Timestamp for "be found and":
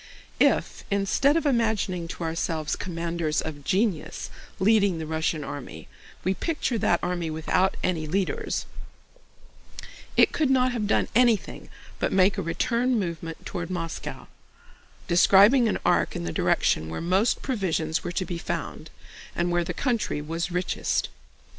18.25-19.51